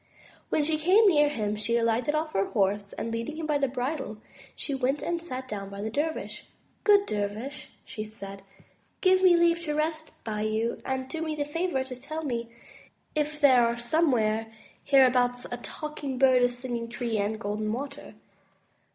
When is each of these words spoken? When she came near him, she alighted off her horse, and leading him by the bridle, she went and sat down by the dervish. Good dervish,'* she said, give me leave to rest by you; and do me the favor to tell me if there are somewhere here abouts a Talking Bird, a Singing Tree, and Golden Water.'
When 0.49 0.63
she 0.63 0.79
came 0.79 1.07
near 1.07 1.29
him, 1.29 1.55
she 1.55 1.77
alighted 1.77 2.15
off 2.15 2.33
her 2.33 2.45
horse, 2.49 2.91
and 2.93 3.11
leading 3.11 3.35
him 3.37 3.45
by 3.45 3.59
the 3.59 3.67
bridle, 3.67 4.17
she 4.55 4.73
went 4.73 5.03
and 5.03 5.21
sat 5.21 5.47
down 5.47 5.69
by 5.69 5.83
the 5.83 5.91
dervish. 5.91 6.47
Good 6.83 7.05
dervish,'* 7.05 7.69
she 7.85 8.03
said, 8.03 8.41
give 9.01 9.21
me 9.21 9.37
leave 9.37 9.59
to 9.65 9.75
rest 9.75 10.23
by 10.23 10.41
you; 10.41 10.81
and 10.85 11.07
do 11.07 11.21
me 11.21 11.35
the 11.35 11.45
favor 11.45 11.83
to 11.83 11.95
tell 11.95 12.23
me 12.23 12.49
if 13.13 13.39
there 13.39 13.61
are 13.63 13.77
somewhere 13.77 14.51
here 14.83 15.05
abouts 15.05 15.45
a 15.51 15.57
Talking 15.57 16.17
Bird, 16.17 16.41
a 16.41 16.49
Singing 16.49 16.89
Tree, 16.89 17.19
and 17.19 17.39
Golden 17.39 17.71
Water.' 17.71 18.15